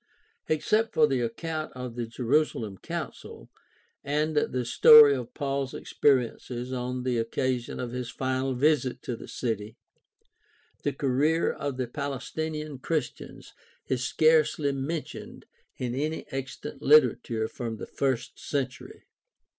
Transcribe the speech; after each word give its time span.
Except 0.49 0.95
for 0.95 1.05
the 1.05 1.21
account 1.21 1.71
of 1.73 1.93
the 1.95 2.07
Jerusalem 2.07 2.75
council, 2.79 3.51
and 4.03 4.35
the 4.35 4.65
story 4.65 5.13
of 5.13 5.35
Paul's 5.35 5.75
experiences 5.75 6.73
on 6.73 7.03
the 7.03 7.19
occasion 7.19 7.79
of 7.79 7.91
his 7.91 8.09
final 8.09 8.55
visit 8.55 9.03
to 9.03 9.15
the 9.15 9.27
city, 9.27 9.77
the 10.81 10.91
career 10.91 11.51
of 11.51 11.77
the 11.77 11.85
Palestinian 11.85 12.79
Christians 12.79 13.53
is 13.85 14.03
scarcely 14.03 14.71
mentioned 14.71 15.45
in 15.77 15.93
any 15.93 16.25
extant 16.31 16.81
literature 16.81 17.47
from 17.47 17.77
the 17.77 17.85
first 17.85 18.39
century. 18.39 19.03